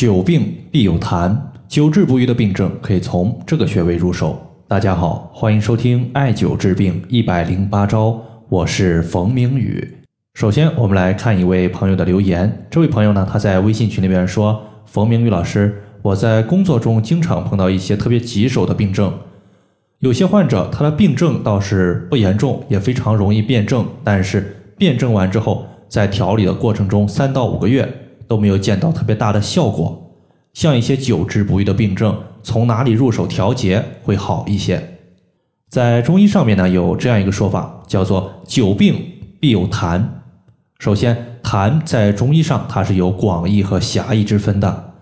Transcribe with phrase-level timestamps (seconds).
[0.00, 1.36] 久病必有痰，
[1.68, 4.40] 久治不愈的病症可以从这个穴位入手。
[4.66, 8.18] 大家好，欢迎收听艾灸治病一百零八招，
[8.48, 9.86] 我是冯明宇。
[10.32, 12.66] 首先，我们来看一位朋友的留言。
[12.70, 19.12] 这位朋友呢，他在微信群里边说：“冯明宇老师，我在工作中经常碰到一些特别棘手的病症，
[19.98, 27.86] 有些患者他的病症倒是不严重，也非常容易辩证，但是辩证完之后，在调理的过程中，三到五个月。”
[28.30, 30.08] 都没有见到特别大的效果，
[30.54, 35.00] 像一些久治不愈的病症，从哪里入手调节会好一些？
[35.68, 38.94] 在中医上面呢，有这样一个说法，叫做“久病
[39.40, 40.00] 必有痰”。
[40.78, 44.92] 首先，痰在中医上它是有广义和狭义之分的。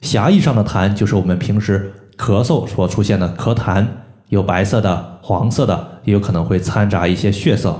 [0.00, 3.86] 狭义上的痰就是我们平时咳嗽所出现的咳痰，
[4.30, 7.78] 有白色的、黄色的，也有可能会掺杂一些血色。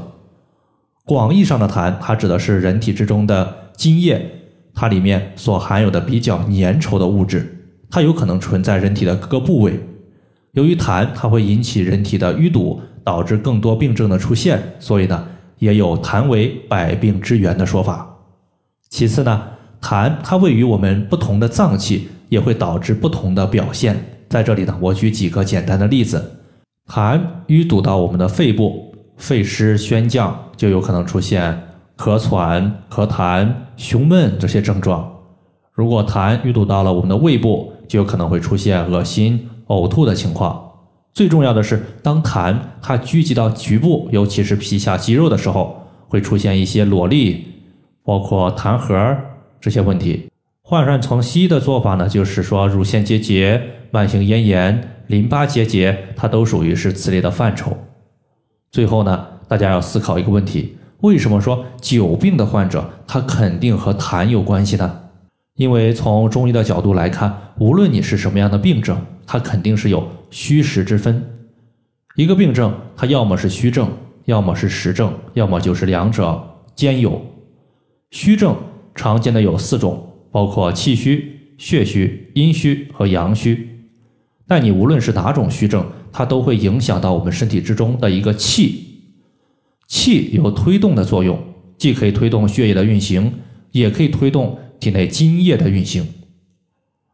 [1.06, 4.36] 广义上的痰，它指的是人体之中的津液。
[4.80, 7.54] 它里面所含有的比较粘稠的物质，
[7.90, 9.78] 它有可能存在人体的各个部位。
[10.52, 15.22] 由于痰它会引起人体的淤堵，导致更多病症的出现，所以呢，
[15.58, 18.08] 也有痰为百病之源的说法。
[18.88, 19.42] 其次呢，
[19.82, 24.02] 痰它位于我们不同的脏器，也会导致不同的表现。
[24.30, 26.24] 在这里呢，我举几个简单的例子：
[26.90, 31.64] 痰淤堵到我们的肺部，肺湿宣降，就有可能出现。
[32.00, 35.06] 咳喘、咳痰、胸闷这些症状，
[35.74, 40.70] 如果痰淤堵到了我们的胃部，就有可能会出现恶心、呕吐的情况。
[41.12, 47.44] 最重要的是，当痰它聚集到局部，尤其是皮下肌肉的时候，会出现一些裸粒，
[48.02, 49.14] 包括痰核
[49.60, 50.30] 这些问题。
[50.62, 57.76] 换算成西医的做法呢，就是说乳腺结节、慢性咽炎、淋巴结节，它都属于是此类的范畴。
[58.70, 60.78] 最后呢，大家要思考一个问题。
[61.00, 65.00] 为什么说久病的患者他肯定和痰有关系呢？
[65.56, 71.22] 因为从中医的角度来看，无论你是什么样的病症，它肯定是有虚实之分。
[72.16, 73.90] 一个病症，它要么是虚症，
[74.24, 76.42] 要么是实症，要么就是两者
[76.74, 77.20] 兼有。
[78.10, 78.56] 虚症
[78.94, 83.86] 常见的有四种，包括气虚、血虚、阴虚和阳虚。
[84.46, 88.89] 但你无论是哪种虚症，它都会影响到我们身体之中的一个气。
[89.90, 91.36] 气有推动的作用，
[91.76, 93.34] 既可以推动血液的运行，
[93.72, 96.06] 也可以推动体内津液的运行。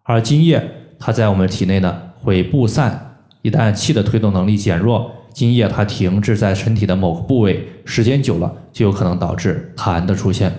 [0.03, 0.62] 而津液
[0.98, 10.53] 它在我们体内呢会布散，一旦气的推动能力减弱，津液它停滞在身体的某个部位，时间久了就有可能导致痰的出现。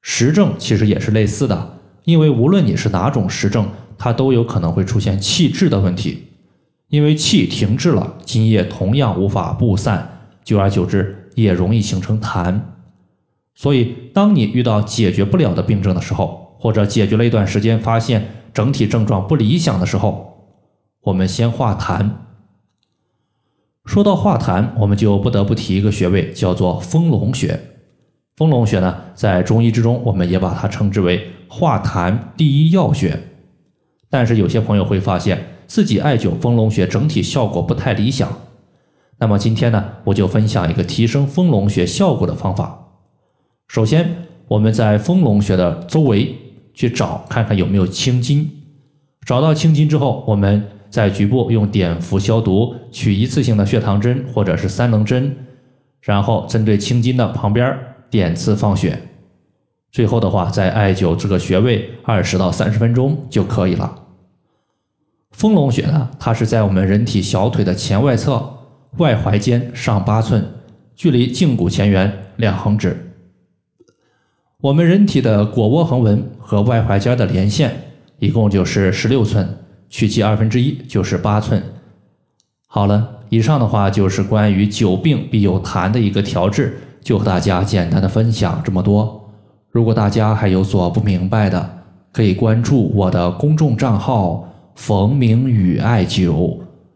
[0.00, 6.28] 实症其实也是类似的，因为无论你是哪种实症，它都有可能会出现气滞的问题，
[6.88, 10.13] 因为气停滞了，津液同样无法布散。
[10.44, 12.60] 久而久之，也容易形成痰。
[13.54, 20.52] 所以，当你遇到解决不了的病症的时候，或者解决了一段时间，发现整体症状不理想的时候，
[21.02, 22.10] 我们先化痰。
[23.84, 27.60] 说到化痰，我们就不得不提一个穴位，叫做丰隆穴。
[28.36, 33.20] 丰隆穴呢，在中医之中，我们也把它称之为化痰第一要穴。
[34.10, 38.28] 但是，有些朋友会发现自己艾灸丰隆穴，整体效果不太理想。
[39.18, 42.80] 那么今天呢，我就分享一个提升丰隆穴效果的方法。
[43.68, 46.34] 首先，我们在丰隆穴的周围
[46.74, 48.50] 去找，看看有没有青筋。
[49.24, 55.34] 找到青筋之后，我们在局部用碘伏消毒，取一次性的血糖针或者是三棱针，
[56.02, 57.78] 然后针对青筋的旁边
[58.10, 59.00] 点刺放血。
[59.92, 64.02] 最后的话，再艾灸这个穴位二十到三十分钟就可以了。
[65.30, 68.50] 丰隆穴呢，它是在我们人体小腿的前外侧。
[68.98, 70.44] 外踝尖上八寸，
[70.94, 73.12] 距离胫骨前缘两横指。
[74.60, 77.72] 我们人体的腘窝横纹和外踝尖的连线
[78.18, 79.48] 一共就是十六寸，
[79.90, 81.62] 取其二分之一就是八寸。
[82.66, 89.30] 好了，以上的话就是关于久病必有痰的一个调治，就和大家简单的分享这么多。
[89.70, 91.78] 如果大家还有所不明白的，
[92.12, 96.58] 可以关注我的公众账号“冯明宇艾灸”。